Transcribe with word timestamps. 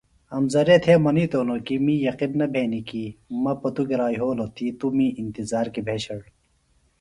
امزرے 0.37 0.77
تھےۡ 0.83 0.99
منیتوۡ 1.03 1.43
ہِنوۡ 1.45 1.61
کیۡ 1.65 1.81
می 1.85 1.95
یقِن 2.05 2.31
نہ 2.39 2.47
بھینیۡ 2.53 2.85
کیۡ 2.89 3.09
مہ 3.41 3.53
پتوۡ 3.61 3.87
گرا 3.89 4.07
یھولوۡ 4.15 4.51
تی 4.55 4.65
توۡ 4.79 4.91
می 4.97 5.07
انتظار 5.21 5.65
کیۡ 5.73 5.85
بھیشڑ 5.87 6.19